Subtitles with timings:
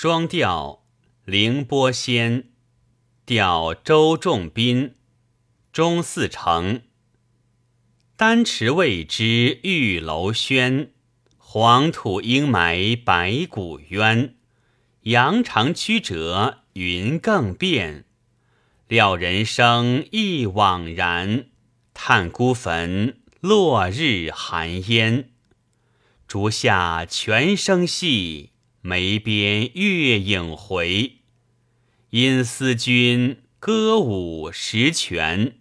[0.00, 0.84] 双调
[1.24, 2.50] 凌波仙，
[3.26, 4.94] 调周仲宾，
[5.72, 6.82] 中四成。
[8.16, 10.92] 丹池未知玉楼轩，
[11.36, 14.36] 黄土阴埋白骨渊。
[15.00, 18.04] 扬长曲折云更变，
[18.86, 21.46] 料人生亦枉然。
[21.92, 25.32] 叹孤坟，落日寒烟。
[26.28, 31.18] 竹下泉声细，眉边月影回。
[32.10, 35.54] 因思君歌舞十全。